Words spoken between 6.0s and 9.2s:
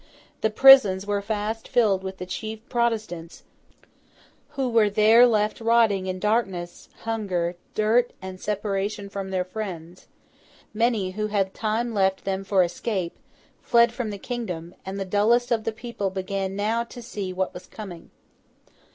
in darkness, hunger, dirt, and separation